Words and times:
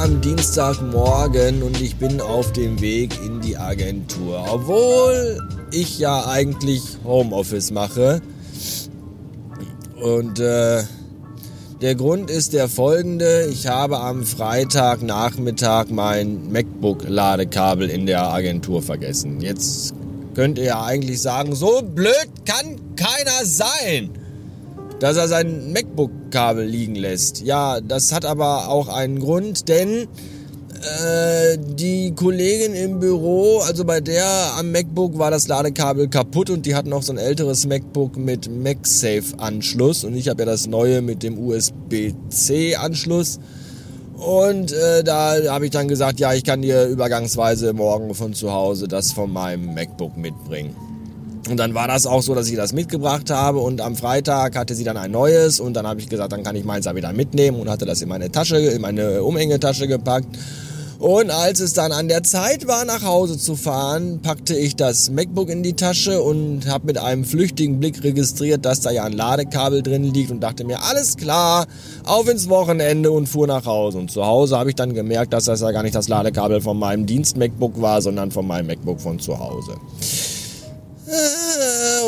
am 0.00 0.22
Dienstagmorgen 0.22 1.62
und 1.62 1.78
ich 1.78 1.96
bin 1.96 2.22
auf 2.22 2.52
dem 2.52 2.80
Weg 2.80 3.22
in 3.22 3.42
die 3.42 3.58
Agentur. 3.58 4.46
Obwohl 4.50 5.38
ich 5.72 5.98
ja 5.98 6.26
eigentlich 6.26 6.80
Homeoffice 7.04 7.70
mache. 7.70 8.22
Und 10.02 10.40
äh, 10.40 10.84
der 11.82 11.94
Grund 11.96 12.30
ist 12.30 12.54
der 12.54 12.70
folgende. 12.70 13.48
Ich 13.52 13.66
habe 13.66 14.00
am 14.00 14.24
Freitagnachmittag 14.24 15.90
mein 15.90 16.50
MacBook-Ladekabel 16.50 17.90
in 17.90 18.06
der 18.06 18.22
Agentur 18.22 18.82
vergessen. 18.82 19.42
Jetzt 19.42 19.92
könnt 20.34 20.56
ihr 20.56 20.64
ja 20.64 20.82
eigentlich 20.82 21.20
sagen, 21.20 21.54
so 21.54 21.82
blöd 21.82 22.30
kann 22.46 22.96
keiner 22.96 23.44
sein 23.44 24.12
dass 25.00 25.16
er 25.16 25.28
sein 25.28 25.72
MacBook-Kabel 25.72 26.64
liegen 26.64 26.94
lässt. 26.94 27.42
Ja, 27.42 27.80
das 27.80 28.12
hat 28.12 28.24
aber 28.24 28.68
auch 28.68 28.88
einen 28.88 29.18
Grund, 29.18 29.68
denn 29.68 30.08
äh, 30.82 31.58
die 31.58 32.14
Kollegin 32.14 32.74
im 32.74 33.00
Büro, 33.00 33.58
also 33.58 33.84
bei 33.84 34.00
der 34.00 34.54
am 34.56 34.72
MacBook 34.72 35.18
war 35.18 35.30
das 35.30 35.48
Ladekabel 35.48 36.08
kaputt 36.08 36.48
und 36.48 36.64
die 36.64 36.74
hat 36.74 36.86
noch 36.86 37.02
so 37.02 37.12
ein 37.12 37.18
älteres 37.18 37.66
MacBook 37.66 38.16
mit 38.16 38.50
MagSafe-Anschluss 38.50 40.04
und 40.04 40.16
ich 40.16 40.28
habe 40.28 40.42
ja 40.42 40.46
das 40.46 40.66
neue 40.66 41.02
mit 41.02 41.22
dem 41.22 41.38
USB-C-Anschluss. 41.38 43.40
Und 44.16 44.72
äh, 44.72 45.02
da 45.02 45.34
habe 45.48 45.64
ich 45.64 45.70
dann 45.70 45.88
gesagt, 45.88 46.20
ja, 46.20 46.34
ich 46.34 46.44
kann 46.44 46.60
dir 46.60 46.86
übergangsweise 46.86 47.72
morgen 47.72 48.14
von 48.14 48.34
zu 48.34 48.52
Hause 48.52 48.86
das 48.86 49.12
von 49.12 49.32
meinem 49.32 49.74
MacBook 49.74 50.18
mitbringen. 50.18 50.76
Und 51.48 51.56
dann 51.56 51.74
war 51.74 51.88
das 51.88 52.06
auch 52.06 52.22
so, 52.22 52.34
dass 52.34 52.48
ich 52.48 52.56
das 52.56 52.72
mitgebracht 52.72 53.30
habe 53.30 53.60
und 53.60 53.80
am 53.80 53.96
Freitag 53.96 54.56
hatte 54.56 54.74
sie 54.74 54.84
dann 54.84 54.96
ein 54.96 55.10
neues 55.10 55.58
und 55.58 55.74
dann 55.74 55.86
habe 55.86 56.00
ich 56.00 56.08
gesagt, 56.08 56.32
dann 56.32 56.42
kann 56.42 56.54
ich 56.54 56.64
meins 56.64 56.86
wieder 56.86 57.12
mitnehmen 57.12 57.58
und 57.60 57.70
hatte 57.70 57.86
das 57.86 58.02
in 58.02 58.08
meine 58.08 58.30
Tasche, 58.30 58.58
in 58.58 58.82
meine 58.82 59.22
Umhängetasche 59.22 59.88
gepackt. 59.88 60.36
Und 61.00 61.30
als 61.30 61.60
es 61.60 61.72
dann 61.72 61.92
an 61.92 62.08
der 62.08 62.24
Zeit 62.24 62.68
war, 62.68 62.84
nach 62.84 63.02
Hause 63.02 63.38
zu 63.38 63.56
fahren, 63.56 64.20
packte 64.22 64.54
ich 64.54 64.76
das 64.76 65.08
MacBook 65.08 65.48
in 65.48 65.62
die 65.62 65.72
Tasche 65.72 66.20
und 66.20 66.68
habe 66.68 66.88
mit 66.88 66.98
einem 66.98 67.24
flüchtigen 67.24 67.80
Blick 67.80 68.04
registriert, 68.04 68.66
dass 68.66 68.82
da 68.82 68.90
ja 68.90 69.04
ein 69.04 69.14
Ladekabel 69.14 69.82
drin 69.82 70.04
liegt 70.12 70.30
und 70.30 70.40
dachte 70.40 70.64
mir, 70.64 70.82
alles 70.82 71.16
klar, 71.16 71.66
auf 72.04 72.28
ins 72.28 72.50
Wochenende 72.50 73.10
und 73.12 73.30
fuhr 73.30 73.46
nach 73.46 73.64
Hause. 73.64 73.96
Und 73.96 74.10
zu 74.10 74.26
Hause 74.26 74.58
habe 74.58 74.68
ich 74.68 74.76
dann 74.76 74.92
gemerkt, 74.92 75.32
dass 75.32 75.44
das 75.44 75.62
ja 75.62 75.70
gar 75.70 75.82
nicht 75.82 75.94
das 75.94 76.08
Ladekabel 76.08 76.60
von 76.60 76.78
meinem 76.78 77.06
Dienst-MacBook 77.06 77.80
war, 77.80 78.02
sondern 78.02 78.30
von 78.30 78.46
meinem 78.46 78.66
MacBook 78.66 79.00
von 79.00 79.18
zu 79.18 79.38
Hause. 79.38 79.76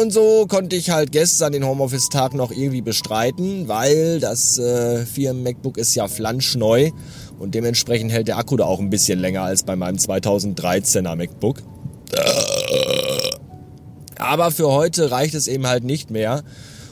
Und 0.02 0.12
so 0.12 0.46
konnte 0.48 0.74
ich 0.74 0.90
halt 0.90 1.12
gestern 1.12 1.52
den 1.52 1.64
Homeoffice-Tag 1.64 2.34
noch 2.34 2.50
irgendwie 2.50 2.80
bestreiten, 2.80 3.68
weil 3.68 4.18
das 4.18 4.58
äh, 4.58 5.06
Firmen-MacBook 5.06 5.78
ist 5.78 5.94
ja 5.94 6.08
flanschneu 6.08 6.90
und 7.38 7.54
dementsprechend 7.54 8.10
hält 8.10 8.26
der 8.26 8.36
Akku 8.36 8.56
da 8.56 8.64
auch 8.64 8.80
ein 8.80 8.90
bisschen 8.90 9.20
länger 9.20 9.42
als 9.42 9.62
bei 9.62 9.76
meinem 9.76 9.98
2013er 9.98 11.14
MacBook. 11.14 11.62
Aber 14.18 14.50
für 14.50 14.72
heute 14.72 15.12
reicht 15.12 15.34
es 15.34 15.46
eben 15.46 15.68
halt 15.68 15.84
nicht 15.84 16.10
mehr. 16.10 16.42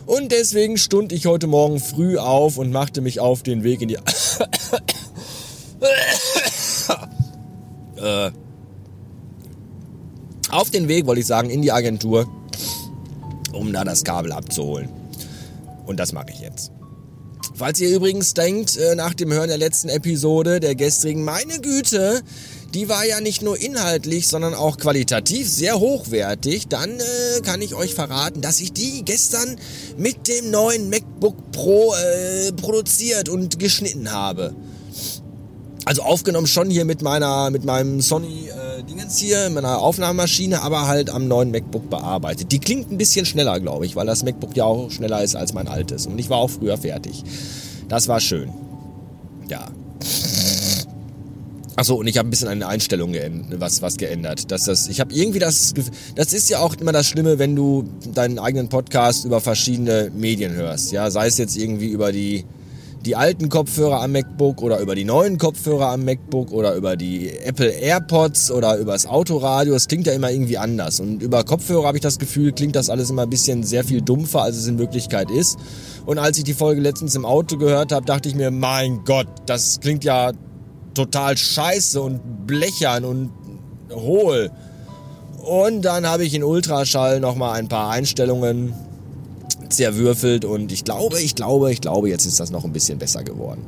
Und 0.07 0.31
deswegen 0.31 0.77
stund 0.77 1.11
ich 1.11 1.27
heute 1.27 1.49
Morgen 1.49 1.81
früh 1.81 2.17
auf 2.17 2.59
und 2.59 2.71
machte 2.71 3.01
mich 3.01 3.19
auf 3.19 3.43
den 3.43 3.65
Weg 3.65 3.83
in 3.83 3.89
die... 3.89 3.97
äh, 7.97 8.31
auf 10.53 10.71
den 10.71 10.87
Weg, 10.87 11.07
wollte 11.07 11.23
ich 11.23 11.27
sagen, 11.27 11.51
in 11.51 11.61
die 11.61 11.73
Agentur, 11.73 12.29
um 13.53 13.73
da 13.73 13.85
das 13.85 14.05
Kabel 14.05 14.33
abzuholen. 14.33 14.89
Und 15.87 15.99
das 15.99 16.13
mache 16.13 16.31
ich 16.31 16.41
jetzt. 16.41 16.71
Falls 17.55 17.81
ihr 17.81 17.91
übrigens 17.91 18.35
denkt, 18.35 18.77
äh, 18.77 18.95
nach 18.95 19.15
dem 19.15 19.33
Hören 19.33 19.49
der 19.49 19.59
letzten 19.59 19.89
Episode, 19.89 20.61
der 20.61 20.75
gestrigen, 20.75 21.25
meine 21.25 21.61
Güte, 21.61 22.23
die 22.75 22.89
war 22.89 23.05
ja 23.05 23.21
nicht 23.21 23.43
nur 23.43 23.61
inhaltlich, 23.61 24.29
sondern 24.29 24.55
auch 24.55 24.79
qualitativ 24.79 25.51
sehr 25.51 25.81
hochwertig, 25.81 26.69
dann 26.69 26.91
äh, 26.91 27.41
kann 27.43 27.61
ich 27.61 27.75
euch 27.75 27.95
verraten, 27.95 28.41
dass 28.41 28.61
ich 28.61 28.73
die 28.73 29.05
gestern 29.05 29.57
mit 29.99 30.29
dem 30.29 30.51
neuen 30.51 30.89
MacBook 30.89 31.51
Pro 31.51 31.95
äh, 31.95 32.53
produziert 32.53 33.29
und 33.29 33.59
geschnitten 33.59 34.13
habe. 34.13 34.55
Also 35.85 36.03
aufgenommen 36.03 36.47
schon 36.47 36.71
hier 36.71 36.85
mit 36.85 37.03
meiner, 37.03 37.51
mit 37.51 37.65
meinem 37.65 38.01
Sony 38.01 38.49
äh, 38.49 38.60
Dingens 38.83 39.19
hier, 39.19 39.45
mit 39.45 39.63
meiner 39.63 39.79
Aufnahmemaschine, 39.79 40.63
aber 40.63 40.87
halt 40.87 41.11
am 41.11 41.29
neuen 41.29 41.51
MacBook 41.51 41.91
bearbeitet. 41.91 42.53
Die 42.53 42.59
klingt 42.59 42.91
ein 42.91 42.99
bisschen 42.99 43.27
schneller, 43.27 43.61
glaube 43.61 43.87
ich, 43.87 43.97
weil 43.97 44.07
das 44.07 44.25
MacBook 44.25 44.57
ja 44.57 44.65
auch 44.65 44.91
schneller 44.91 45.23
ist 45.23 45.37
als 45.37 45.53
mein 45.53 45.69
altes. 45.69 46.07
Und 46.07 46.19
ich 46.19 46.31
war 46.31 46.39
auch 46.39 46.51
früher 46.51 46.77
fertig. 46.77 47.23
Das 47.89 48.09
war 48.09 48.21
schön. 48.21 48.51
Ja. 49.49 49.69
Achso, 51.77 51.95
und 51.95 52.07
ich 52.07 52.19
habe 52.19 52.29
ein 52.29 52.31
bisschen 52.31 52.49
eine 52.49 52.67
Einstellung 52.67 53.15
was, 53.53 53.81
was 53.81 53.97
geändert. 53.97 54.51
Dass 54.51 54.65
das, 54.65 54.89
ich 54.89 55.01
habe 55.01 55.15
irgendwie 55.15 55.39
das, 55.39 55.73
das 56.15 56.33
ist 56.33 56.51
ja 56.51 56.59
auch 56.59 56.75
immer 56.75 56.93
das 56.93 57.07
Schlimme, 57.07 57.39
wenn 57.39 57.57
du 57.57 57.85
deinen 58.15 58.39
eigenen 58.39 58.69
Podcast 58.69 59.25
über 59.25 59.41
verschiedene 59.41 60.11
Medien 60.15 60.53
hörst. 60.53 60.93
Ja, 60.93 61.11
sei 61.11 61.27
es 61.27 61.39
jetzt 61.39 61.57
irgendwie 61.57 61.89
über 61.89 62.13
die, 62.13 62.45
die 63.05 63.17
alten 63.17 63.49
Kopfhörer 63.49 64.03
am 64.03 64.13
MacBook 64.13 64.63
oder 64.63 64.79
über 64.81 64.95
die 64.95 65.05
neuen 65.05 65.39
Kopfhörer 65.39 65.89
am 65.89 66.05
MacBook 66.05 66.53
oder 66.53 66.75
über 66.75 66.97
die 66.97 67.31
Apple 67.31 67.71
AirPods 67.71 68.51
oder 68.51 68.77
über 68.77 68.93
das 68.93 69.07
Autoradio. 69.07 69.75
Es 69.75 69.89
klingt 69.89 70.07
ja 70.07 70.13
immer 70.13 70.31
irgendwie 70.31 70.59
anders. 70.59 71.01
Und 71.01 71.23
über 71.23 71.43
Kopfhörer 71.45 71.87
habe 71.87 71.97
ich 71.97 72.03
das 72.03 72.19
Gefühl, 72.19 72.53
klingt 72.53 72.77
das 72.77 72.91
alles 72.91 73.09
immer 73.09 73.23
ein 73.23 73.31
bisschen 73.31 73.63
sehr 73.63 73.85
viel 73.85 74.03
dumpfer, 74.03 74.43
als 74.43 74.57
es 74.57 74.67
in 74.67 74.79
Wirklichkeit 74.79 75.31
ist. 75.31 75.59
Und 76.05 76.19
als 76.19 76.37
ich 76.37 76.45
die 76.45 76.55
Folge 76.55 76.83
letztens 76.83 77.15
im 77.15 77.25
Auto 77.25 77.57
gehört 77.57 77.93
habe, 77.93 78.05
dachte 78.05 78.29
ich 78.29 78.35
mir, 78.35 78.51
mein 78.51 79.05
Gott, 79.05 79.29
das 79.47 79.81
klingt 79.81 80.05
ja 80.05 80.33
total 80.93 81.39
scheiße 81.39 82.01
und 82.03 82.47
blechern 82.47 83.05
und 83.05 83.31
hohl. 83.95 84.51
Und 85.43 85.83
dann 85.83 86.07
habe 86.07 86.25
ich 86.25 86.35
in 86.35 86.45
Ultraschall 86.45 87.21
nochmal 87.21 87.59
ein 87.59 87.69
paar 87.69 87.91
Einstellungen 87.91 88.75
zerwürfelt 89.71 90.45
und 90.45 90.73
ich 90.73 90.85
glaube, 90.85 91.21
ich 91.21 91.35
glaube, 91.35 91.73
ich 91.73 91.81
glaube, 91.81 92.09
jetzt 92.09 92.27
ist 92.27 92.41
das 92.41 92.51
noch 92.51 92.65
ein 92.65 92.73
bisschen 92.73 92.99
besser 92.99 93.25
geworden. 93.25 93.65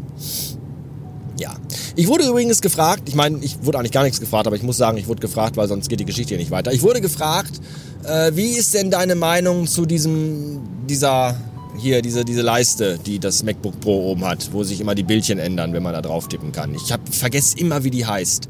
Ja. 1.38 1.54
Ich 1.96 2.08
wurde 2.08 2.28
übrigens 2.28 2.60
gefragt, 2.60 3.08
ich 3.08 3.14
meine, 3.14 3.38
ich 3.40 3.64
wurde 3.64 3.78
eigentlich 3.78 3.92
gar 3.92 4.04
nichts 4.04 4.20
gefragt, 4.20 4.46
aber 4.46 4.56
ich 4.56 4.62
muss 4.62 4.76
sagen, 4.76 4.98
ich 4.98 5.08
wurde 5.08 5.20
gefragt, 5.20 5.56
weil 5.56 5.66
sonst 5.66 5.88
geht 5.88 6.00
die 6.00 6.04
Geschichte 6.04 6.30
hier 6.30 6.38
nicht 6.38 6.50
weiter. 6.50 6.72
Ich 6.72 6.82
wurde 6.82 7.00
gefragt, 7.00 7.60
äh, 8.04 8.32
wie 8.34 8.50
ist 8.50 8.74
denn 8.74 8.91
deine 8.91 9.14
Meinung 9.14 9.66
zu 9.66 9.86
diesem, 9.86 10.60
dieser, 10.88 11.36
hier, 11.78 12.02
diese, 12.02 12.24
diese 12.24 12.42
Leiste, 12.42 12.98
die 13.04 13.18
das 13.18 13.42
MacBook 13.42 13.80
Pro 13.80 14.10
oben 14.10 14.24
hat, 14.24 14.50
wo 14.52 14.62
sich 14.62 14.80
immer 14.80 14.94
die 14.94 15.02
Bildchen 15.02 15.38
ändern, 15.38 15.72
wenn 15.72 15.82
man 15.82 15.94
da 15.94 16.02
drauf 16.02 16.28
tippen 16.28 16.52
kann. 16.52 16.74
Ich 16.74 16.94
vergesse 17.10 17.58
immer, 17.58 17.82
wie 17.82 17.91
die 17.91 18.06
heißt. 18.06 18.48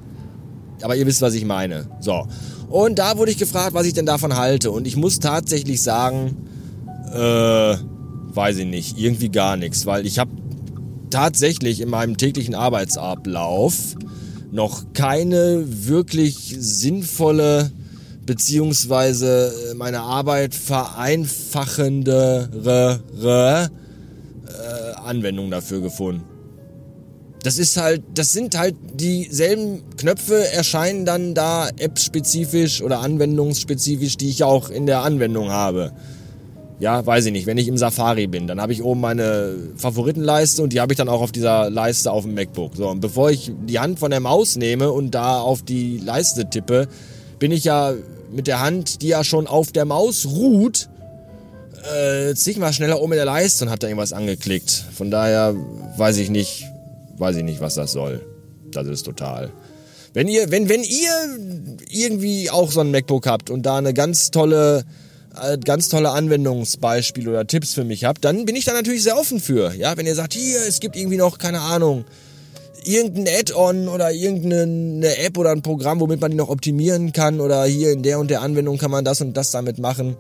Aber 0.83 0.97
ihr 0.97 1.07
wisst, 1.07 1.23
was 1.23 1.35
ich 1.35 1.45
meine. 1.45 1.87
So. 2.01 2.27
Und 2.69 2.99
da 2.99 3.17
wurde 3.17 3.31
ich 3.31 3.39
gefragt, 3.39 3.75
was 3.75 3.87
ich 3.87 3.95
denn 3.95 4.07
davon 4.07 4.37
halte. 4.37 4.71
Und 4.71 4.87
ich 4.87 4.97
muss 4.97 5.21
tatsächlich 5.21 5.83
sagen, 5.83 6.37
äh, 7.13 7.77
weiß 8.35 8.59
ich 8.59 8.67
nicht, 8.67 8.99
irgendwie 8.99 9.29
gar 9.29 9.57
nichts, 9.57 9.87
weil 9.87 10.07
ich 10.07 10.19
habe 10.19 10.33
tatsächlich 11.11 11.81
in 11.81 11.91
meinem 11.91 12.17
täglichen 12.17 12.55
Arbeitsablauf 12.55 13.97
noch 14.51 14.93
keine 14.95 15.65
wirklich 15.67 16.57
sinnvolle 16.59 17.71
beziehungsweise 18.25 19.53
meine 19.77 20.01
Arbeit 20.01 20.55
vereinfachendere 20.55 23.01
äh, 23.23 23.69
Anwendung 25.01 25.51
dafür 25.51 25.81
gefunden. 25.81 26.23
Das 27.43 27.59
ist 27.59 27.77
halt, 27.77 28.03
das 28.15 28.33
sind 28.33 28.57
halt 28.57 28.77
dieselben 28.95 29.83
Knöpfe 29.97 30.47
erscheinen 30.53 31.05
dann 31.05 31.35
da 31.35 31.69
app-spezifisch 31.77 32.83
oder 32.83 33.01
anwendungsspezifisch, 33.01 34.17
die 34.17 34.31
ich 34.31 34.45
auch 34.45 34.71
in 34.71 34.87
der 34.87 35.03
Anwendung 35.03 35.51
habe 35.51 35.93
ja, 36.83 37.07
weiß 37.07 37.27
ich 37.27 37.33
nicht, 37.33 37.47
wenn 37.47 37.59
ich 37.59 37.69
im 37.69 37.79
Safari 37.79 38.27
bin, 38.27 38.49
dann 38.49 38.61
habe 38.61 38.73
ich 38.73 38.83
oben 38.83 39.01
meine 39.01 39.55
Favoritenleiste 39.77 40.65
und 40.65 40.73
die 40.73 40.81
habe 40.81 40.93
ich 40.93 40.97
dann 40.97 41.09
auch 41.09 41.21
auf 41.21 41.31
dieser 41.31 41.71
Leiste 41.71 42.11
auf 42.11 42.25
dem 42.25 42.35
MacBook. 42.35 42.75
So, 42.75 42.89
und 42.89 42.99
bevor 42.99 43.31
ich 43.31 43.53
die 43.69 43.79
Hand 43.79 44.01
von 44.01 44.11
der 44.11 44.19
Maus 44.19 44.57
nehme 44.57 44.91
und 44.91 45.13
da 45.13 45.39
auf 45.39 45.63
die 45.63 45.99
Leiste 45.99 46.51
tippe, 46.51 46.89
bin 47.39 47.53
ich 47.53 47.63
ja 47.63 47.95
mit 48.33 48.49
der 48.49 48.59
Hand, 48.59 49.01
die 49.01 49.07
ja 49.07 49.23
schon 49.23 49.47
auf 49.47 49.71
der 49.71 49.85
Maus 49.85 50.27
ruht, 50.27 50.89
äh, 51.95 52.35
zigmal 52.35 52.73
schneller 52.73 53.01
oben 53.01 53.13
in 53.13 53.19
der 53.19 53.27
Leiste 53.27 53.65
und 53.65 53.71
hat 53.71 53.85
da 53.85 53.87
irgendwas 53.87 54.13
angeklickt. 54.13 54.85
Von 54.93 55.13
daher 55.13 55.55
weiß 55.99 56.17
ich 56.17 56.31
nicht, 56.31 56.65
weiß 57.17 57.37
ich 57.37 57.45
nicht, 57.45 57.61
was 57.61 57.77
das 57.77 57.93
soll. 57.93 58.27
Das 58.73 58.89
ist 58.89 59.05
total. 59.05 59.53
Wenn 60.15 60.27
ihr, 60.27 60.51
wenn, 60.51 60.69
wenn 60.69 60.83
ihr 60.83 61.13
irgendwie 61.89 62.51
auch 62.51 62.73
so 62.73 62.81
ein 62.81 62.91
MacBook 62.91 63.29
habt 63.29 63.51
und 63.51 63.67
da 63.67 63.77
eine 63.77 63.95
ganz 63.95 64.33
tolle 64.33 64.83
ganz 65.65 65.89
tolle 65.89 66.11
Anwendungsbeispiele 66.11 67.31
oder 67.31 67.47
Tipps 67.47 67.75
für 67.75 67.85
mich 67.85 68.05
habt, 68.05 68.25
dann 68.25 68.45
bin 68.45 68.57
ich 68.57 68.65
da 68.65 68.73
natürlich 68.73 69.03
sehr 69.03 69.19
offen 69.19 69.41
für. 69.41 69.75
Ja, 69.75 69.97
wenn 69.97 70.07
ihr 70.07 70.15
sagt, 70.15 70.35
hier, 70.35 70.61
es 70.67 70.81
gibt 70.81 70.97
irgendwie 70.97 71.17
noch, 71.17 71.39
keine 71.39 71.61
Ahnung, 71.61 72.05
irgendein 72.85 73.29
Add-on 73.29 73.89
oder 73.89 74.13
irgendeine 74.13 75.17
App 75.19 75.39
oder 75.39 75.53
ein 75.53 75.63
Programm, 75.63 76.01
womit 76.01 76.21
man 76.21 76.33
die 76.33 76.37
noch 76.37 76.49
optimieren 76.49 77.13
kann 77.13 77.41
oder 77.41 77.65
hier 77.65 77.93
in 77.93 78.03
der 78.03 78.19
und 78.19 78.29
der 78.29 78.43
Anwendung 78.43 78.79
kann 78.79 78.91
man 78.91 79.05
das 79.05 79.21
und 79.21 79.37
das 79.37 79.53
damit 79.53 79.79
machen. 79.79 80.17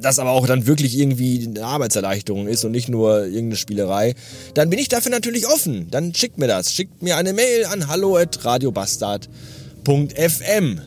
das 0.00 0.18
aber 0.18 0.30
auch 0.30 0.46
dann 0.46 0.66
wirklich 0.66 0.98
irgendwie 0.98 1.46
eine 1.46 1.64
Arbeitserleichterung 1.64 2.48
ist 2.48 2.64
und 2.64 2.72
nicht 2.72 2.88
nur 2.88 3.24
irgendeine 3.24 3.56
Spielerei, 3.56 4.14
dann 4.54 4.70
bin 4.70 4.78
ich 4.78 4.88
dafür 4.88 5.10
natürlich 5.10 5.46
offen. 5.46 5.88
Dann 5.90 6.14
schickt 6.14 6.38
mir 6.38 6.48
das. 6.48 6.72
Schickt 6.72 7.02
mir 7.02 7.16
eine 7.16 7.32
Mail 7.32 7.64
an 7.66 7.88
hallo@radiobastard.fm. 7.88 10.80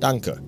Danke. 0.00 0.47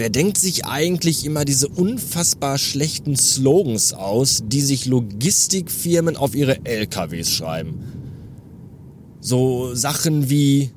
Wer 0.00 0.08
denkt 0.08 0.38
sich 0.38 0.64
eigentlich 0.64 1.26
immer 1.26 1.44
diese 1.44 1.68
unfassbar 1.68 2.56
schlechten 2.56 3.16
Slogans 3.16 3.92
aus, 3.92 4.42
die 4.46 4.62
sich 4.62 4.86
Logistikfirmen 4.86 6.16
auf 6.16 6.34
ihre 6.34 6.64
LKWs 6.64 7.30
schreiben? 7.30 7.82
So 9.20 9.74
Sachen 9.74 10.30
wie 10.30 10.70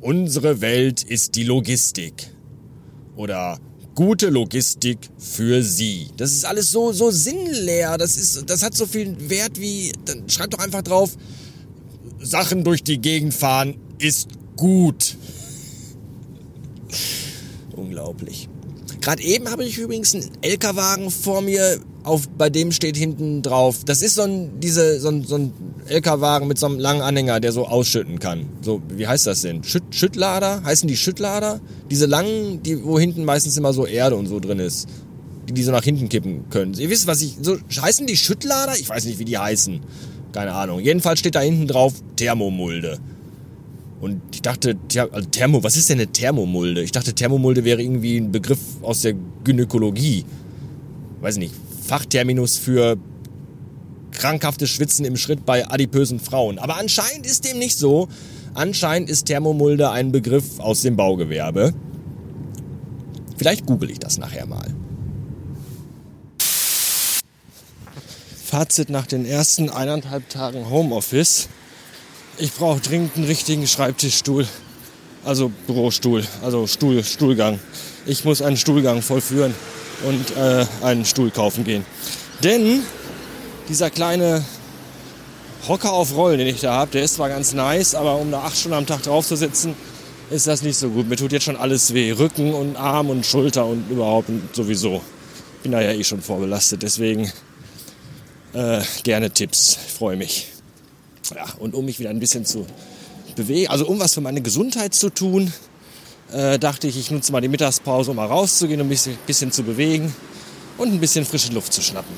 Unsere 0.00 0.60
Welt 0.60 1.04
ist 1.04 1.36
die 1.36 1.44
Logistik. 1.44 2.32
Oder 3.14 3.60
gute 3.94 4.28
Logistik 4.30 4.98
für 5.18 5.62
Sie. 5.62 6.08
Das 6.16 6.32
ist 6.32 6.44
alles 6.44 6.72
so, 6.72 6.90
so 6.90 7.12
sinnleer. 7.12 7.96
Das 7.96 8.16
ist, 8.16 8.50
das 8.50 8.64
hat 8.64 8.76
so 8.76 8.86
viel 8.86 9.16
Wert 9.30 9.60
wie, 9.60 9.92
dann 10.04 10.28
schreibt 10.28 10.54
doch 10.54 10.64
einfach 10.64 10.82
drauf, 10.82 11.16
Sachen 12.18 12.64
durch 12.64 12.82
die 12.82 12.98
Gegend 12.98 13.34
fahren 13.34 13.76
ist 14.00 14.30
gut. 14.56 15.16
Unglaublich. 17.76 18.48
Gerade 19.00 19.22
eben 19.22 19.50
habe 19.50 19.64
ich 19.64 19.78
übrigens 19.78 20.14
einen 20.14 20.30
LKW-Wagen 20.42 21.10
vor 21.10 21.42
mir, 21.42 21.78
auf, 22.02 22.28
bei 22.28 22.50
dem 22.50 22.72
steht 22.72 22.96
hinten 22.96 23.42
drauf. 23.42 23.84
Das 23.84 24.00
ist 24.00 24.14
so 24.14 24.22
ein, 24.22 24.60
diese, 24.60 25.00
so 25.00 25.08
ein, 25.08 25.24
so 25.24 25.36
ein 25.36 25.52
LKW-Wagen 25.88 26.46
mit 26.46 26.58
so 26.58 26.66
einem 26.66 26.78
langen 26.78 27.02
Anhänger, 27.02 27.40
der 27.40 27.52
so 27.52 27.66
ausschütten 27.66 28.18
kann. 28.18 28.46
So, 28.62 28.80
wie 28.88 29.06
heißt 29.06 29.26
das 29.26 29.42
denn? 29.42 29.64
Schütt, 29.64 29.84
Schüttlader? 29.90 30.62
Heißen 30.64 30.88
die 30.88 30.96
Schüttlader? 30.96 31.60
Diese 31.90 32.06
langen, 32.06 32.62
die, 32.62 32.82
wo 32.84 32.98
hinten 32.98 33.24
meistens 33.24 33.56
immer 33.56 33.72
so 33.72 33.86
Erde 33.86 34.16
und 34.16 34.26
so 34.26 34.40
drin 34.40 34.60
ist. 34.60 34.88
Die, 35.48 35.52
die 35.52 35.62
so 35.62 35.72
nach 35.72 35.84
hinten 35.84 36.08
kippen 36.08 36.48
können. 36.48 36.74
Ihr 36.74 36.90
wisst, 36.90 37.06
was 37.06 37.22
ich, 37.22 37.36
so, 37.40 37.56
heißen 37.80 38.06
die 38.06 38.16
Schüttlader? 38.16 38.74
Ich 38.78 38.88
weiß 38.88 39.04
nicht, 39.04 39.18
wie 39.18 39.24
die 39.24 39.38
heißen. 39.38 39.80
Keine 40.32 40.52
Ahnung. 40.52 40.80
Jedenfalls 40.80 41.20
steht 41.20 41.34
da 41.34 41.40
hinten 41.40 41.66
drauf 41.66 41.94
Thermomulde. 42.16 42.98
Und 44.06 44.22
ich 44.32 44.40
dachte, 44.40 44.78
also 45.10 45.28
Thermo, 45.30 45.64
was 45.64 45.76
ist 45.76 45.90
denn 45.90 45.98
eine 45.98 46.06
Thermomulde? 46.06 46.80
Ich 46.80 46.92
dachte, 46.92 47.12
Thermomulde 47.12 47.64
wäre 47.64 47.82
irgendwie 47.82 48.18
ein 48.18 48.30
Begriff 48.30 48.60
aus 48.80 49.02
der 49.02 49.14
Gynäkologie. 49.42 50.24
Weiß 51.20 51.38
nicht, 51.38 51.52
Fachterminus 51.84 52.56
für 52.56 52.98
krankhaftes 54.12 54.70
Schwitzen 54.70 55.04
im 55.06 55.16
Schritt 55.16 55.44
bei 55.44 55.68
adipösen 55.68 56.20
Frauen. 56.20 56.60
Aber 56.60 56.76
anscheinend 56.76 57.26
ist 57.26 57.44
dem 57.46 57.58
nicht 57.58 57.76
so. 57.78 58.06
Anscheinend 58.54 59.10
ist 59.10 59.24
Thermomulde 59.24 59.90
ein 59.90 60.12
Begriff 60.12 60.60
aus 60.60 60.82
dem 60.82 60.94
Baugewerbe. 60.94 61.74
Vielleicht 63.36 63.66
google 63.66 63.90
ich 63.90 63.98
das 63.98 64.18
nachher 64.18 64.46
mal. 64.46 64.72
Fazit 68.44 68.88
nach 68.88 69.06
den 69.08 69.26
ersten 69.26 69.68
eineinhalb 69.68 70.28
Tagen 70.28 70.70
Homeoffice. 70.70 71.48
Ich 72.38 72.52
brauche 72.52 72.80
dringend 72.80 73.16
einen 73.16 73.24
richtigen 73.24 73.66
Schreibtischstuhl. 73.66 74.46
Also 75.24 75.50
Bürostuhl, 75.66 76.22
also 76.42 76.66
Stuhl, 76.66 77.02
Stuhlgang. 77.02 77.58
Ich 78.04 78.24
muss 78.24 78.42
einen 78.42 78.56
Stuhlgang 78.56 79.02
vollführen 79.02 79.54
und 80.04 80.36
äh, 80.36 80.66
einen 80.82 81.04
Stuhl 81.04 81.30
kaufen 81.30 81.64
gehen. 81.64 81.84
Denn 82.44 82.82
dieser 83.68 83.90
kleine 83.90 84.44
Hocker 85.66 85.92
auf 85.92 86.14
Rollen, 86.14 86.38
den 86.38 86.46
ich 86.46 86.60
da 86.60 86.74
habe, 86.74 86.92
der 86.92 87.02
ist 87.02 87.14
zwar 87.14 87.28
ganz 87.28 87.54
nice, 87.54 87.94
aber 87.94 88.16
um 88.16 88.30
da 88.30 88.40
acht 88.42 88.56
Stunden 88.56 88.76
am 88.76 88.86
Tag 88.86 89.02
drauf 89.02 89.26
zu 89.26 89.36
sitzen, 89.36 89.74
ist 90.30 90.46
das 90.46 90.62
nicht 90.62 90.76
so 90.76 90.90
gut. 90.90 91.08
Mir 91.08 91.16
tut 91.16 91.32
jetzt 91.32 91.44
schon 91.44 91.56
alles 91.56 91.94
weh. 91.94 92.12
Rücken 92.12 92.52
und 92.52 92.76
Arm 92.76 93.10
und 93.10 93.24
Schulter 93.24 93.64
und 93.66 93.90
überhaupt 93.90 94.28
und 94.28 94.54
sowieso. 94.54 95.00
Bin 95.62 95.72
da 95.72 95.80
ja 95.80 95.92
eh 95.92 96.04
schon 96.04 96.20
vorbelastet, 96.20 96.82
deswegen 96.82 97.32
äh, 98.52 98.82
gerne 99.02 99.30
Tipps. 99.30 99.76
Freue 99.98 100.16
mich. 100.16 100.55
Ja, 101.34 101.46
und 101.58 101.74
um 101.74 101.84
mich 101.84 101.98
wieder 101.98 102.10
ein 102.10 102.20
bisschen 102.20 102.44
zu 102.44 102.66
bewegen, 103.34 103.70
also 103.70 103.86
um 103.86 103.98
was 104.00 104.14
für 104.14 104.20
meine 104.20 104.40
Gesundheit 104.40 104.94
zu 104.94 105.10
tun, 105.10 105.52
äh, 106.32 106.58
dachte 106.58 106.88
ich, 106.88 106.98
ich 106.98 107.10
nutze 107.10 107.32
mal 107.32 107.40
die 107.40 107.48
Mittagspause, 107.48 108.10
um 108.10 108.16
mal 108.16 108.26
rauszugehen, 108.26 108.80
um 108.80 108.88
mich 108.88 109.06
ein 109.06 109.18
bisschen 109.26 109.52
zu 109.52 109.62
bewegen 109.62 110.14
und 110.78 110.92
ein 110.92 111.00
bisschen 111.00 111.24
frische 111.24 111.52
Luft 111.52 111.72
zu 111.72 111.82
schnappen. 111.82 112.14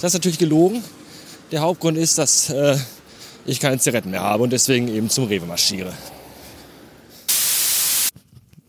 Das 0.00 0.10
ist 0.10 0.14
natürlich 0.14 0.38
gelogen. 0.38 0.82
Der 1.50 1.60
Hauptgrund 1.60 1.98
ist, 1.98 2.18
dass 2.18 2.50
äh, 2.50 2.76
ich 3.46 3.60
keine 3.60 3.78
Zigaretten 3.78 4.10
mehr 4.10 4.22
habe 4.22 4.42
und 4.42 4.50
deswegen 4.50 4.88
eben 4.88 5.10
zum 5.10 5.24
Rewe 5.24 5.46
marschiere. 5.46 5.92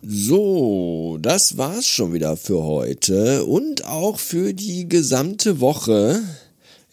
So, 0.05 1.17
das 1.21 1.57
war's 1.57 1.87
schon 1.87 2.11
wieder 2.11 2.35
für 2.35 2.61
heute 2.63 3.45
und 3.45 3.85
auch 3.85 4.19
für 4.19 4.53
die 4.53 4.89
gesamte 4.89 5.61
Woche. 5.61 6.21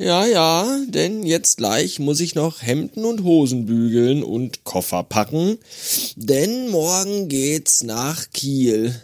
Ja, 0.00 0.24
ja, 0.24 0.80
denn 0.88 1.24
jetzt 1.26 1.58
gleich 1.58 1.98
muss 1.98 2.20
ich 2.20 2.34
noch 2.34 2.62
Hemden 2.62 3.04
und 3.04 3.22
Hosen 3.22 3.66
bügeln 3.66 4.22
und 4.22 4.64
Koffer 4.64 5.02
packen, 5.02 5.58
denn 6.16 6.70
morgen 6.70 7.28
geht's 7.28 7.82
nach 7.82 8.30
Kiel. 8.32 8.98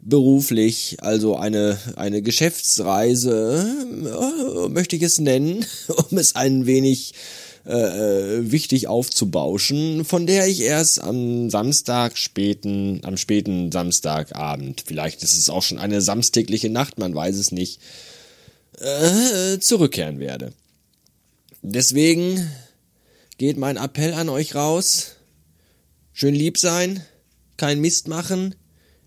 Beruflich, 0.00 0.96
also 1.02 1.36
eine, 1.36 1.76
eine 1.96 2.22
Geschäftsreise, 2.22 3.66
äh, 4.64 4.68
möchte 4.70 4.96
ich 4.96 5.02
es 5.02 5.18
nennen, 5.18 5.66
um 6.10 6.16
es 6.16 6.34
ein 6.36 6.64
wenig 6.64 7.12
äh, 7.66 8.38
äh, 8.38 8.50
wichtig 8.50 8.86
aufzubauschen, 8.88 10.06
von 10.06 10.26
der 10.26 10.48
ich 10.48 10.62
erst 10.62 11.02
am 11.02 11.50
Samstag 11.50 12.16
späten, 12.16 13.02
am 13.04 13.18
späten 13.18 13.70
Samstagabend, 13.70 14.84
vielleicht 14.86 15.22
ist 15.22 15.36
es 15.36 15.50
auch 15.50 15.62
schon 15.62 15.76
eine 15.78 16.00
samstägliche 16.00 16.70
Nacht, 16.70 16.98
man 16.98 17.14
weiß 17.14 17.36
es 17.36 17.52
nicht, 17.52 17.78
äh, 18.80 19.58
zurückkehren 19.60 20.18
werde. 20.18 20.52
Deswegen 21.62 22.50
geht 23.38 23.56
mein 23.56 23.76
Appell 23.76 24.14
an 24.14 24.28
euch 24.28 24.54
raus. 24.54 25.16
Schön 26.12 26.34
lieb 26.34 26.58
sein, 26.58 27.04
kein 27.56 27.80
Mist 27.80 28.08
machen, 28.08 28.54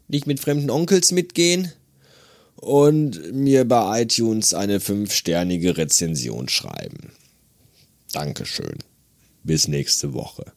nicht 0.08 0.28
mit 0.28 0.40
fremden 0.40 0.70
Onkels 0.70 1.12
mitgehen 1.12 1.72
und 2.56 3.34
mir 3.34 3.68
bei 3.68 4.04
iTunes 4.04 4.54
eine 4.54 4.80
fünfsternige 4.80 5.78
Rezension 5.78 6.50
schreiben. 6.50 7.12
Dankeschön. 8.14 8.78
Bis 9.44 9.68
nächste 9.68 10.14
Woche. 10.14 10.54